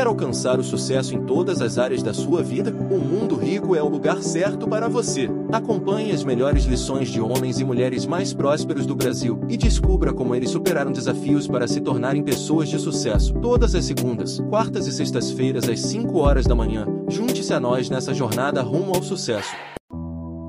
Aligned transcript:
Quer 0.00 0.06
alcançar 0.06 0.58
o 0.58 0.64
sucesso 0.64 1.14
em 1.14 1.26
todas 1.26 1.60
as 1.60 1.76
áreas 1.76 2.02
da 2.02 2.14
sua 2.14 2.42
vida? 2.42 2.70
O 2.90 2.98
Mundo 2.98 3.36
Rico 3.36 3.76
é 3.76 3.82
o 3.82 3.88
lugar 3.90 4.22
certo 4.22 4.66
para 4.66 4.88
você. 4.88 5.28
Acompanhe 5.52 6.10
as 6.10 6.24
melhores 6.24 6.64
lições 6.64 7.10
de 7.10 7.20
homens 7.20 7.60
e 7.60 7.64
mulheres 7.64 8.06
mais 8.06 8.32
prósperos 8.32 8.86
do 8.86 8.96
Brasil 8.96 9.38
e 9.46 9.58
descubra 9.58 10.10
como 10.14 10.34
eles 10.34 10.48
superaram 10.48 10.90
desafios 10.90 11.46
para 11.46 11.68
se 11.68 11.82
tornarem 11.82 12.22
pessoas 12.22 12.70
de 12.70 12.78
sucesso. 12.78 13.34
Todas 13.42 13.74
as 13.74 13.84
segundas, 13.84 14.40
quartas 14.48 14.86
e 14.86 14.92
sextas-feiras 14.92 15.68
às 15.68 15.80
5 15.80 16.16
horas 16.16 16.46
da 16.46 16.54
manhã. 16.54 16.86
Junte-se 17.06 17.52
a 17.52 17.60
nós 17.60 17.90
nessa 17.90 18.14
jornada 18.14 18.62
rumo 18.62 18.94
ao 18.94 19.02
sucesso 19.02 19.54